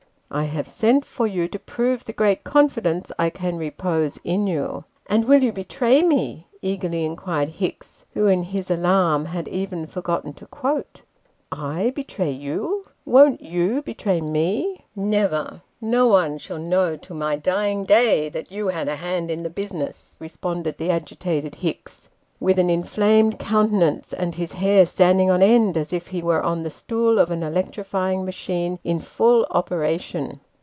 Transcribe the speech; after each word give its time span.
"I 0.33 0.43
have 0.45 0.65
sent 0.65 1.03
for 1.03 1.27
you 1.27 1.49
to 1.49 1.59
prove 1.59 2.05
the 2.05 2.13
great 2.13 2.45
confidence 2.45 3.11
I 3.19 3.29
can 3.29 3.57
repose 3.57 4.17
in 4.23 4.47
you."" 4.47 4.85
And 5.09 5.25
will 5.25 5.43
you 5.43 5.51
betray 5.51 6.03
me?" 6.03 6.47
eagerly 6.61 7.03
inquired 7.03 7.49
Hicks, 7.59 8.05
who 8.13 8.27
in 8.27 8.43
his 8.43 8.71
alarm 8.71 9.25
had 9.25 9.49
even 9.49 9.87
forgotten 9.87 10.31
to 10.35 10.45
quote. 10.45 11.01
"/ 11.61 11.93
betray 11.93 12.31
you! 12.31 12.85
Won't 13.03 13.41
you 13.41 13.81
betray 13.81 14.21
me?"" 14.21 14.79
Never: 15.15 15.63
no 15.81 16.07
one 16.07 16.37
shall 16.37 16.59
know, 16.59 16.95
to 16.95 17.13
my 17.13 17.35
dying 17.35 17.83
day, 17.83 18.29
that 18.29 18.49
you 18.51 18.67
had 18.67 18.87
a 18.87 18.95
hand 18.95 19.29
in 19.29 19.43
the 19.43 19.49
business," 19.49 20.15
responded 20.21 20.77
the 20.77 20.89
agitated 20.91 21.55
Hicks, 21.55 22.07
with 22.39 22.57
an 22.57 22.71
inflamed 22.71 23.37
countenance, 23.37 24.11
and 24.13 24.33
his 24.33 24.53
hair 24.53 24.83
standing 24.83 25.29
on 25.29 25.43
end 25.43 25.77
as 25.77 25.93
if 25.93 26.07
he 26.07 26.23
were 26.23 26.41
on 26.41 26.63
the 26.63 26.71
stool 26.71 27.19
of 27.19 27.29
an 27.29 27.43
electrifying 27.43 28.25
machine 28.25 28.79
in 28.83 28.99
full 28.99 29.45
operation. 29.51 30.39